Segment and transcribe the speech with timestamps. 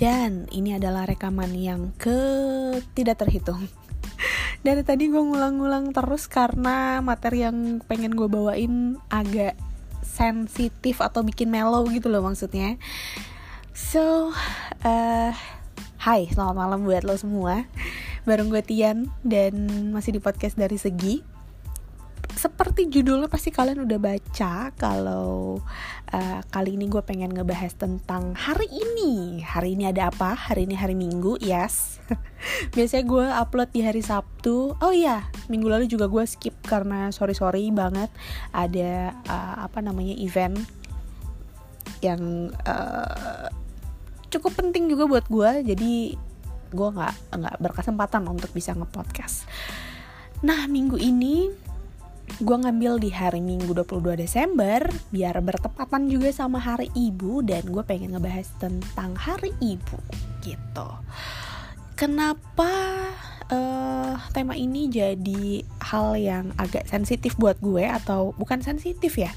[0.00, 2.16] Dan ini adalah rekaman yang ke
[2.96, 3.68] tidak terhitung.
[4.64, 9.60] Dari tadi gue ngulang-ngulang terus karena materi yang pengen gue bawain agak
[10.00, 12.80] sensitif atau bikin mellow gitu loh maksudnya.
[13.76, 14.32] So,
[14.88, 15.32] uh,
[16.00, 17.68] selamat malam buat lo semua.
[18.24, 21.29] Bareng gue Tian dan masih di podcast dari Segi
[22.40, 25.60] seperti judulnya pasti kalian udah baca kalau
[26.08, 29.44] uh, kali ini gue pengen ngebahas tentang hari ini.
[29.44, 30.32] Hari ini ada apa?
[30.32, 32.00] Hari ini hari minggu yes.
[32.74, 34.72] Biasanya gue upload di hari sabtu.
[34.80, 38.08] Oh iya minggu lalu juga gue skip karena sorry sorry banget.
[38.56, 40.56] Ada uh, apa namanya event
[42.00, 43.52] yang uh,
[44.32, 46.16] cukup penting juga buat gue jadi
[46.72, 49.44] gue nggak nggak berkesempatan untuk bisa ngepodcast.
[50.40, 51.68] Nah minggu ini
[52.38, 57.82] gue ngambil di hari Minggu 22 Desember biar bertepatan juga sama hari ibu dan gue
[57.82, 59.98] pengen ngebahas tentang hari ibu
[60.46, 60.88] gitu.
[61.98, 62.72] Kenapa
[63.50, 69.34] uh, tema ini jadi hal yang agak sensitif buat gue atau bukan sensitif ya?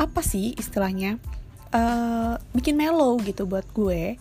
[0.00, 1.20] Apa sih istilahnya?
[1.72, 4.20] Uh, bikin mellow gitu buat gue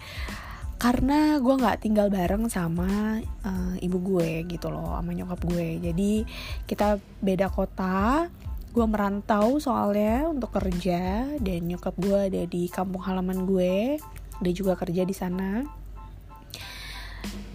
[0.82, 5.78] karena gue nggak tinggal bareng sama uh, ibu gue gitu loh sama nyokap gue.
[5.78, 6.26] Jadi
[6.66, 8.26] kita beda kota
[8.74, 14.02] gue merantau soalnya untuk kerja dan nyokap gue ada di kampung halaman gue
[14.42, 15.62] dia juga kerja di sana.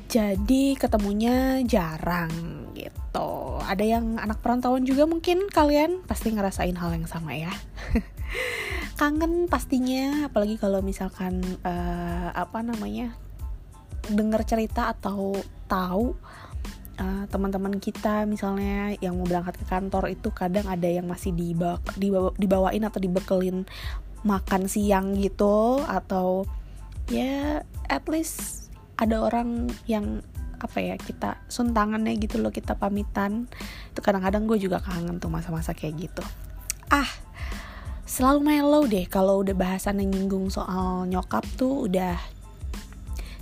[0.06, 2.30] Jadi ketemunya jarang
[2.78, 3.58] gitu.
[3.58, 7.50] Ada yang anak perantauan juga mungkin kalian pasti ngerasain hal yang sama ya
[8.97, 13.12] kangen pastinya apalagi kalau misalkan uh, apa namanya
[14.08, 15.36] dengar cerita atau
[15.69, 16.16] tahu
[16.97, 21.77] uh, teman-teman kita misalnya yang mau berangkat ke kantor itu kadang ada yang masih dibawa,
[22.00, 23.69] dibawa, dibawain atau dibekelin
[24.25, 26.48] makan siang gitu atau
[27.12, 30.25] ya at least ada orang yang
[30.56, 33.44] apa ya kita suntangannya gitu loh kita pamitan.
[33.92, 36.25] Itu kadang-kadang gue juga kangen tuh masa-masa kayak gitu.
[36.88, 37.06] Ah
[38.06, 42.15] selalu mellow deh kalau udah bahasan yang nyinggung soal nyokap tuh udah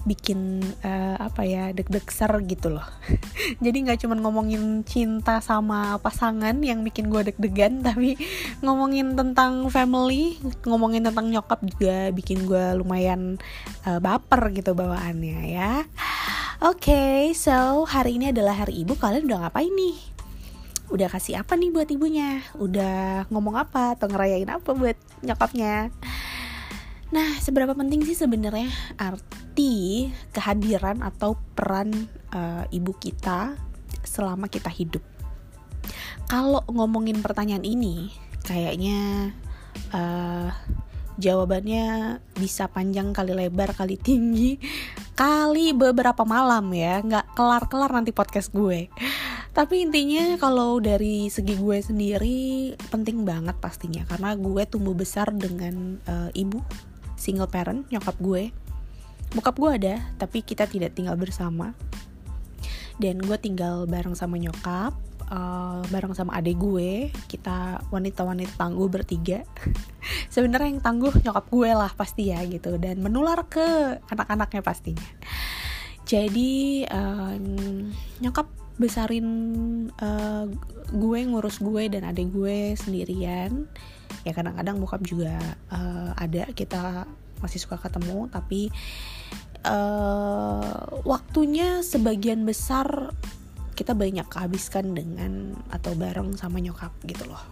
[0.05, 2.85] bikin uh, apa ya deg-deg ser gitu loh.
[3.65, 8.17] Jadi nggak cuma ngomongin cinta sama pasangan yang bikin gue deg-degan tapi
[8.61, 10.37] ngomongin tentang family
[10.69, 13.41] ngomongin tentang nyokap juga bikin gue lumayan
[13.89, 15.73] uh, baper gitu bawaannya ya.
[16.65, 20.14] Oke okay, so hari ini adalah hari ibu kalian udah ngapain nih
[20.93, 22.45] udah kasih apa nih buat ibunya?
[22.61, 25.89] Udah ngomong apa atau ngerayain apa buat nyokapnya?
[27.15, 28.69] Nah seberapa penting sih sebenarnya
[28.99, 31.95] arti kehadiran atau peran
[32.35, 33.57] uh, ibu kita
[34.05, 35.03] selama kita hidup?
[36.29, 38.13] Kalau ngomongin pertanyaan ini
[38.45, 39.33] kayaknya
[39.93, 40.51] uh,
[41.15, 44.59] jawabannya bisa panjang kali lebar kali tinggi
[45.15, 47.01] kali beberapa malam ya.
[47.01, 48.91] Nggak kelar kelar nanti podcast gue
[49.55, 54.03] tapi intinya kalau dari segi gue sendiri penting banget pastinya.
[54.03, 56.59] Karena gue tumbuh besar dengan uh, ibu
[57.15, 58.51] single parent nyokap gue.
[59.31, 61.71] Bokap gue ada tapi kita tidak tinggal bersama.
[62.99, 64.91] Dan gue tinggal bareng sama nyokap
[65.31, 67.15] uh, bareng sama adik gue.
[67.31, 69.47] Kita wanita-wanita tangguh bertiga.
[70.35, 72.75] Sebenarnya yang tangguh nyokap gue lah pasti ya gitu.
[72.75, 75.07] Dan menular ke anak-anaknya pastinya.
[76.03, 77.87] Jadi um,
[78.19, 79.27] nyokap besarin
[80.03, 80.51] uh,
[80.91, 83.71] gue ngurus gue dan adik gue sendirian.
[84.25, 85.37] Ya kadang-kadang bokap juga
[85.71, 87.05] uh, ada kita
[87.45, 88.73] masih suka ketemu tapi
[89.69, 93.13] uh, waktunya sebagian besar
[93.75, 97.43] kita banyak habiskan dengan atau bareng sama nyokap gitu loh.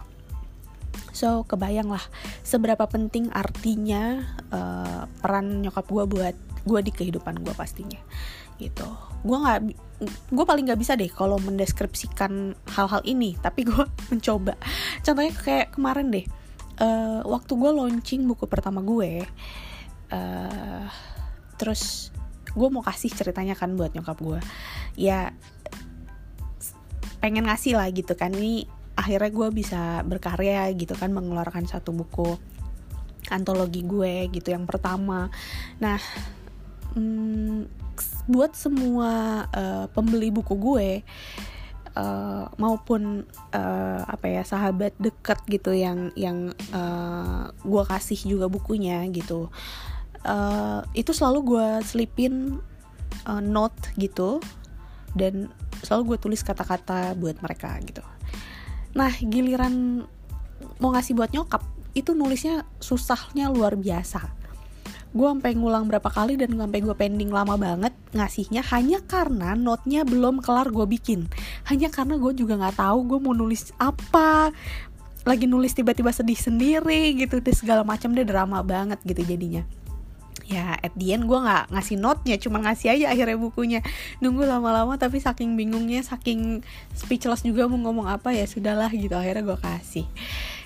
[1.13, 2.01] So kebayang lah
[2.41, 7.99] seberapa penting artinya uh, peran nyokap gue buat gue di kehidupan gue pastinya
[8.57, 8.87] gitu.
[9.21, 9.59] Gue nggak
[10.07, 14.55] gue paling nggak bisa deh kalau mendeskripsikan hal-hal ini tapi gue mencoba.
[15.01, 16.25] Contohnya kayak kemarin deh
[16.79, 19.25] uh, waktu gue launching buku pertama gue
[20.13, 20.85] uh,
[21.57, 22.13] terus
[22.53, 24.39] gue mau kasih ceritanya kan buat nyokap gue.
[24.97, 25.33] Ya
[27.23, 32.37] pengen ngasih lah gitu kan ini akhirnya gue bisa berkarya gitu kan mengeluarkan satu buku
[33.31, 35.31] antologi gue gitu yang pertama.
[35.79, 35.97] Nah
[36.93, 37.67] hmm,
[38.29, 40.89] buat semua uh, pembeli buku gue
[41.97, 49.05] uh, maupun uh, apa ya sahabat dekat gitu yang yang uh, gue kasih juga bukunya
[49.11, 49.51] gitu
[50.25, 52.57] uh, itu selalu gue selipin
[53.27, 54.39] uh, note gitu
[55.13, 55.51] dan
[55.85, 58.01] selalu gue tulis kata-kata buat mereka gitu.
[58.97, 60.07] Nah giliran
[60.81, 61.61] mau ngasih buat nyokap
[61.93, 64.42] itu nulisnya susahnya luar biasa
[65.13, 70.01] gue sampai ngulang berapa kali dan sampai gue pending lama banget ngasihnya hanya karena notnya
[70.01, 71.29] belum kelar gue bikin.
[71.69, 74.49] Hanya karena gue juga nggak tahu gue mau nulis apa
[75.23, 79.61] lagi nulis tiba-tiba sedih sendiri gitu deh segala macam deh drama banget gitu jadinya.
[80.49, 83.79] Ya at the end gue nggak ngasih notnya cuma ngasih aja akhirnya bukunya.
[84.17, 86.65] Nunggu lama-lama tapi saking bingungnya saking
[86.97, 90.09] speechless juga mau ngomong apa ya sudahlah gitu akhirnya gue kasih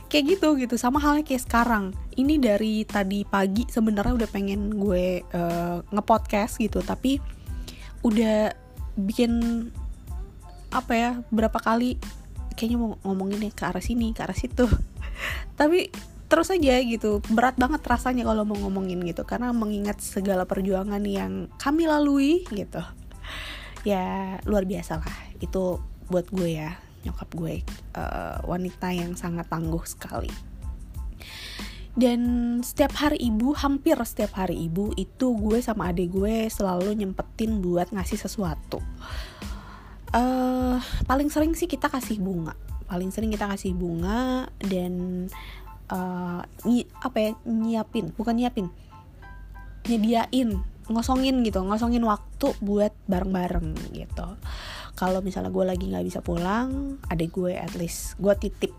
[0.07, 0.75] kayak gitu gitu.
[0.79, 1.95] Sama halnya kayak sekarang.
[2.15, 7.19] Ini dari tadi pagi sebenarnya udah pengen gue uh, ngepodcast gitu tapi
[8.01, 8.51] udah
[8.97, 9.31] bikin
[10.73, 11.95] apa ya berapa kali
[12.57, 14.65] kayaknya mau ngomongin nih ke arah sini ke arah situ.
[15.59, 15.93] Tapi
[16.27, 21.47] terus aja gitu berat banget rasanya kalau mau ngomongin gitu karena mengingat segala perjuangan yang
[21.61, 22.81] kami lalui gitu.
[23.85, 25.17] Ya luar biasa lah.
[25.39, 27.55] Itu buat gue ya nyokap gue
[27.97, 30.31] uh, wanita yang sangat tangguh sekali.
[31.97, 32.21] Dan
[32.61, 37.89] setiap hari ibu hampir setiap hari ibu itu gue sama adik gue selalu nyempetin buat
[37.89, 38.77] ngasih sesuatu.
[40.13, 40.77] Uh,
[41.09, 42.53] paling sering sih kita kasih bunga.
[42.85, 45.25] Paling sering kita kasih bunga dan
[45.91, 46.41] uh,
[47.01, 48.67] apa ya nyiapin bukan nyiapin
[49.87, 54.27] nyediain ngosongin gitu ngosongin waktu buat bareng-bareng gitu
[54.97, 58.73] kalau misalnya gue lagi nggak bisa pulang adek gue at least gue titip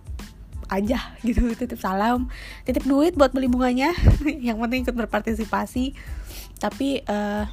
[0.69, 2.27] aja gitu titip salam
[2.67, 3.95] titip duit buat beli bunganya.
[4.47, 5.95] Yang penting ikut berpartisipasi.
[6.59, 7.47] Tapi uh,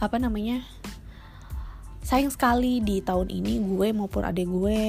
[0.00, 0.66] apa namanya
[2.02, 4.80] sayang sekali di tahun ini gue maupun adek gue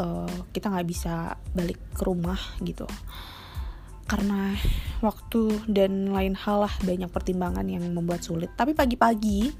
[0.00, 2.88] uh, kita nggak bisa balik ke rumah gitu.
[4.08, 4.52] Karena
[5.00, 8.50] waktu dan lain hal lah banyak pertimbangan yang membuat sulit.
[8.56, 9.52] Tapi pagi-pagi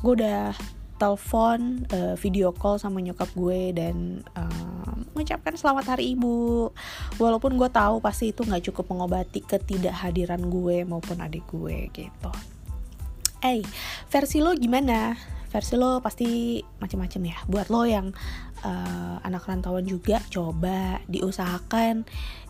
[0.00, 0.54] gue udah
[1.00, 6.68] telepon uh, video call sama nyokap gue dan uh, mengucapkan selamat hari ibu.
[7.16, 12.32] Walaupun gue tahu pasti itu nggak cukup mengobati ketidakhadiran gue maupun adik gue gitu.
[13.40, 13.60] Eh hey,
[14.12, 15.16] versi lo gimana?
[15.50, 17.38] Versi lo pasti macam-macam ya.
[17.48, 18.12] Buat lo yang
[18.62, 22.04] uh, anak rantauan juga coba diusahakan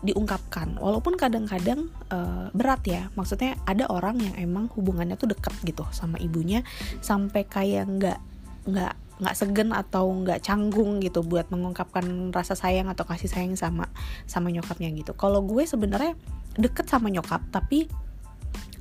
[0.05, 0.77] diungkapkan.
[0.77, 3.07] Walaupun kadang-kadang uh, berat ya.
[3.15, 6.61] Maksudnya ada orang yang emang hubungannya tuh deket gitu sama ibunya
[6.99, 8.19] sampai kayak nggak
[8.67, 13.85] nggak nggak segen atau nggak canggung gitu buat mengungkapkan rasa sayang atau kasih sayang sama
[14.25, 15.13] sama nyokapnya gitu.
[15.13, 16.17] Kalau gue sebenarnya
[16.57, 17.85] deket sama nyokap tapi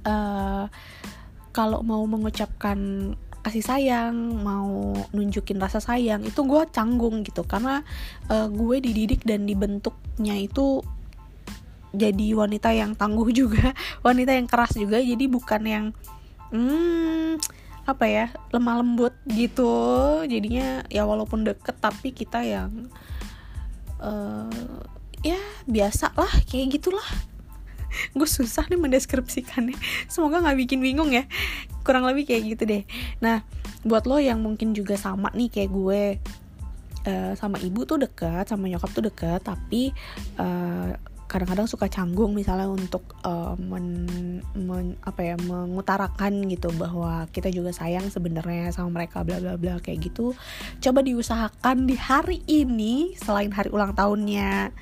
[0.08, 0.64] uh,
[1.52, 7.84] kalau mau mengucapkan kasih sayang, mau nunjukin rasa sayang itu gue canggung gitu karena
[8.28, 10.84] uh, gue dididik dan dibentuknya itu
[11.90, 13.76] jadi wanita yang tangguh juga,
[14.06, 15.02] wanita yang keras juga.
[15.02, 15.86] Jadi bukan yang
[16.48, 17.59] hmm
[17.92, 19.72] apa ya lemah lembut gitu.
[20.26, 22.88] Jadinya ya walaupun deket tapi kita yang
[23.98, 24.48] uh,
[25.20, 27.08] ya biasa lah kayak gitulah.
[28.16, 29.76] Gue susah nih mendeskripsikannya.
[30.06, 31.26] Semoga nggak bikin bingung ya.
[31.82, 32.82] Kurang lebih kayak gitu deh.
[33.18, 33.42] Nah
[33.82, 36.02] buat lo yang mungkin juga sama nih kayak gue
[37.08, 39.92] uh, sama ibu tuh deket sama nyokap tuh deket tapi
[40.36, 40.92] uh,
[41.30, 44.02] kadang-kadang suka canggung misalnya untuk uh, men,
[44.58, 49.78] men apa ya mengutarakan gitu bahwa kita juga sayang sebenarnya sama mereka bla bla bla
[49.78, 50.34] kayak gitu.
[50.82, 54.74] Coba diusahakan di hari ini selain hari ulang tahunnya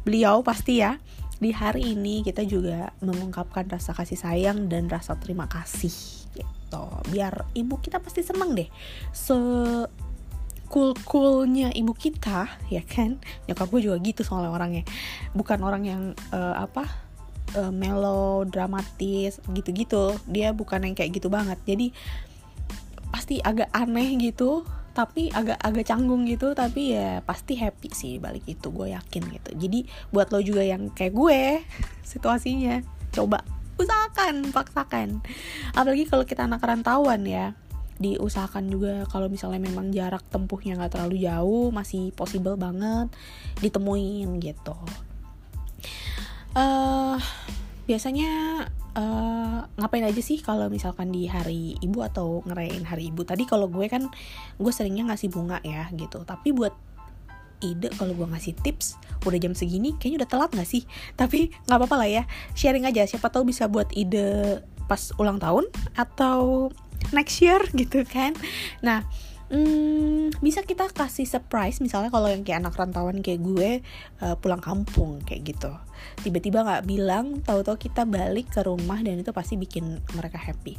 [0.00, 0.96] beliau pasti ya
[1.36, 5.92] di hari ini kita juga mengungkapkan rasa kasih sayang dan rasa terima kasih
[6.32, 6.84] gitu.
[7.12, 8.68] Biar ibu kita pasti seneng deh.
[9.12, 9.36] Se
[10.70, 13.18] cool-coolnya ibu kita ya kan?
[13.50, 14.86] Nyokap gue juga gitu soalnya orangnya.
[15.34, 16.86] Bukan orang yang uh, apa
[17.58, 20.14] uh, melodramatis gitu-gitu.
[20.30, 21.58] Dia bukan yang kayak gitu banget.
[21.66, 21.90] Jadi
[23.10, 24.62] pasti agak aneh gitu
[24.94, 26.54] tapi agak-agak canggung gitu.
[26.54, 29.50] Tapi ya pasti happy sih balik itu gue yakin gitu.
[29.58, 31.40] Jadi buat lo juga yang kayak gue
[32.14, 32.78] situasinya
[33.10, 33.42] coba
[33.74, 35.18] usahakan paksakan.
[35.74, 37.58] Apalagi kalau kita anak rantauan ya
[38.00, 43.12] diusahakan juga kalau misalnya memang jarak tempuhnya nggak terlalu jauh masih possible banget
[43.60, 44.74] ditemuin gitu.
[46.56, 47.20] Uh,
[47.84, 48.64] biasanya
[48.96, 53.22] uh, ngapain aja sih kalau misalkan di hari ibu atau ngerayain hari ibu?
[53.22, 54.08] Tadi kalau gue kan
[54.56, 56.24] gue seringnya ngasih bunga ya gitu.
[56.24, 56.72] Tapi buat
[57.60, 58.96] ide kalau gue ngasih tips
[59.28, 60.88] udah jam segini kayaknya udah telat gak sih?
[61.20, 62.22] Tapi nggak apa-apa lah ya
[62.56, 63.04] sharing aja.
[63.04, 66.72] Siapa tahu bisa buat ide pas ulang tahun atau
[67.12, 68.34] next year gitu kan
[68.80, 69.06] nah
[69.50, 73.70] hmm, bisa kita kasih surprise misalnya kalau yang kayak anak rantauan kayak gue
[74.22, 75.72] uh, pulang kampung kayak gitu
[76.24, 80.78] tiba-tiba nggak bilang tahu-tahu kita balik ke rumah dan itu pasti bikin mereka happy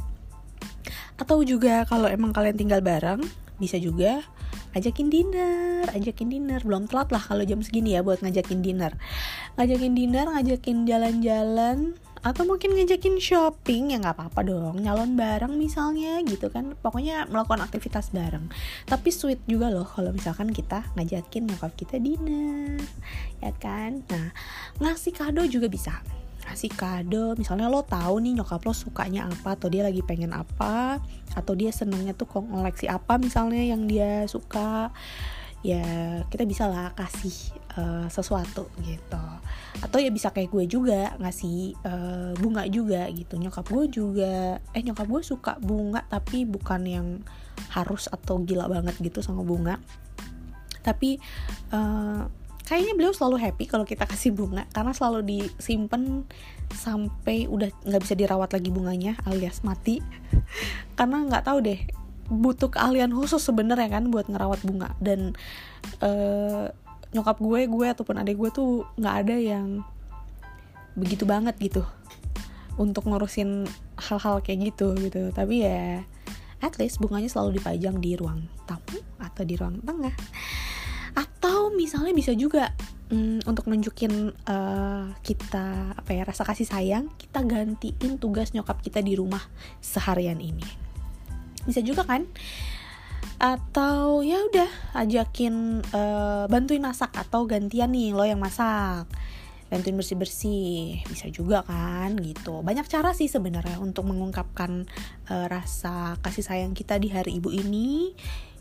[1.20, 3.22] atau juga kalau emang kalian tinggal bareng
[3.60, 4.26] bisa juga
[4.74, 6.60] ajakin dinner, ajakin dinner.
[6.64, 8.96] Belum telat lah kalau jam segini ya buat ngajakin dinner.
[9.60, 16.22] Ngajakin dinner, ngajakin jalan-jalan atau mungkin ngajakin shopping ya nggak apa-apa dong nyalon bareng misalnya
[16.22, 16.78] gitu kan.
[16.78, 18.46] Pokoknya melakukan aktivitas bareng.
[18.86, 22.78] Tapi sweet juga loh kalau misalkan kita ngajakin nyokap kita dinner
[23.42, 24.06] ya kan?
[24.06, 24.30] Nah
[24.78, 25.98] ngasih kado juga bisa.
[26.46, 31.02] Ngasih kado misalnya lo tahu nih nyokap lo sukanya apa atau dia lagi pengen apa
[31.34, 34.94] atau dia senengnya tuh koleksi apa misalnya yang dia suka
[35.62, 35.86] ya
[36.26, 39.24] kita bisa lah kasih uh, sesuatu gitu.
[39.78, 43.38] Atau ya bisa kayak gue juga ngasih uh, bunga juga gitu.
[43.38, 47.08] Nyokap gue juga eh nyokap gue suka bunga tapi bukan yang
[47.70, 49.78] harus atau gila banget gitu sama bunga.
[50.82, 51.22] Tapi
[51.70, 52.26] uh,
[52.66, 56.26] kayaknya beliau selalu happy kalau kita kasih bunga karena selalu disimpan
[56.74, 60.02] sampai udah nggak bisa dirawat lagi bunganya alias mati.
[60.98, 64.94] Karena nggak tahu deh butuh keahlian khusus sebenarnya kan buat ngerawat bunga.
[65.02, 65.34] Dan
[66.02, 66.70] uh,
[67.12, 69.84] nyokap gue gue ataupun adik gue tuh nggak ada yang
[70.92, 71.82] begitu banget gitu
[72.76, 75.32] untuk ngurusin hal-hal kayak gitu gitu.
[75.34, 76.04] Tapi ya
[76.62, 80.14] at least bunganya selalu dipajang di ruang tamu atau di ruang tengah.
[81.12, 82.72] Atau misalnya bisa juga
[83.12, 89.04] mm, untuk nunjukin uh, kita apa ya rasa kasih sayang kita gantiin tugas nyokap kita
[89.04, 89.44] di rumah
[89.84, 90.64] seharian ini
[91.66, 92.26] bisa juga kan?
[93.42, 94.70] Atau ya udah
[95.02, 99.10] ajakin uh, bantuin masak atau gantian nih lo yang masak.
[99.66, 102.60] Bantuin bersih bersih bisa juga kan gitu.
[102.60, 104.86] Banyak cara sih sebenarnya untuk mengungkapkan
[105.32, 108.12] uh, rasa kasih sayang kita di hari ibu ini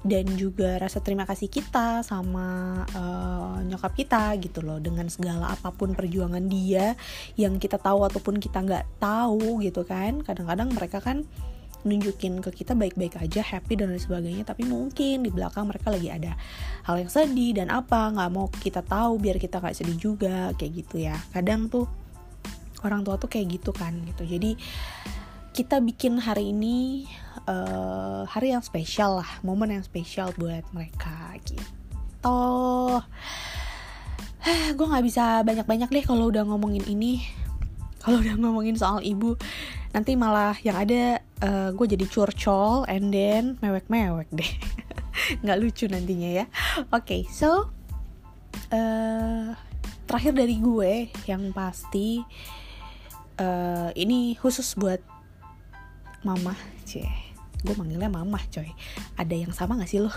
[0.01, 4.81] dan juga rasa terima kasih kita sama uh, nyokap kita gitu loh.
[4.81, 6.97] Dengan segala apa pun perjuangan dia
[7.37, 10.25] yang kita tahu ataupun kita nggak tahu gitu kan.
[10.25, 11.27] Kadang-kadang mereka kan
[11.83, 14.43] nunjukin ke kita baik-baik aja happy dan lain sebagainya.
[14.45, 16.33] Tapi mungkin di belakang mereka lagi ada
[16.85, 20.71] hal yang sedih dan apa nggak mau kita tahu biar kita nggak sedih juga kayak
[20.85, 21.17] gitu ya.
[21.33, 21.89] Kadang tuh
[22.81, 24.25] orang tua tuh kayak gitu kan gitu.
[24.25, 24.57] Jadi
[25.51, 27.05] kita bikin hari ini
[27.45, 32.39] uh, hari yang spesial lah momen yang spesial buat mereka gitu.
[34.73, 37.21] Gue nggak bisa banyak-banyak deh kalau udah ngomongin ini.
[38.01, 39.37] Kalau udah ngomongin soal ibu
[39.91, 44.51] nanti malah yang ada uh, gue jadi curcol and then mewek-mewek deh.
[45.43, 46.45] Nggak lucu nantinya ya.
[46.91, 47.71] Oke okay, so
[48.71, 49.51] uh,
[50.07, 52.23] terakhir dari gue yang pasti
[53.39, 54.99] uh, ini khusus buat
[56.23, 56.55] mama.
[56.87, 57.31] Cie
[57.61, 58.69] gue manggilnya mama coy.
[59.17, 60.09] Ada yang sama gak sih lo?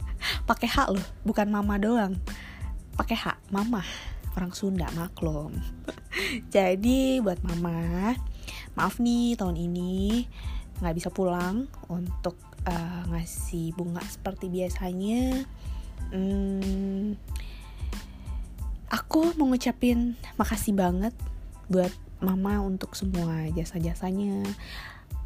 [0.48, 2.16] Pakai hak lo bukan mama doang.
[2.96, 3.80] Pakai hak mama.
[4.36, 5.56] Orang Sunda maklum.
[6.54, 8.14] Jadi buat mama
[8.78, 10.26] maaf nih tahun ini
[10.80, 15.44] nggak bisa pulang untuk uh, ngasih bunga seperti biasanya.
[16.10, 17.14] Hmm,
[18.90, 21.14] aku mau ngucapin makasih banget
[21.70, 24.44] buat mama untuk semua jasa-jasanya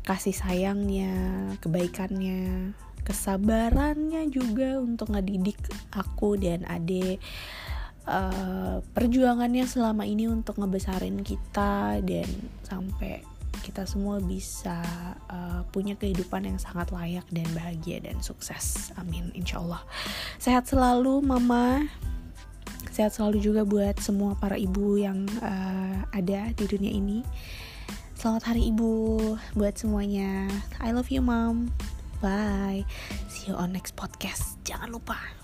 [0.04, 1.10] kasih sayangnya
[1.64, 5.56] kebaikannya kesabarannya juga untuk ngedidik
[5.92, 7.20] aku dan adik
[8.08, 12.28] uh, perjuangannya selama ini untuk ngebesarin kita dan
[12.64, 13.24] sampai
[13.62, 14.82] kita semua bisa
[15.30, 18.90] uh, punya kehidupan yang sangat layak dan bahagia dan sukses.
[18.99, 19.82] Amin, insya Allah.
[20.40, 21.87] Sehat selalu, Mama.
[22.90, 27.26] Sehat selalu juga buat semua para ibu yang uh, ada di dunia ini.
[28.14, 28.92] Selamat Hari Ibu
[29.52, 30.49] buat semuanya.
[30.80, 31.68] I love you, Mom.
[32.25, 32.88] Bye.
[33.28, 34.56] See you on next podcast.
[34.64, 35.43] Jangan lupa.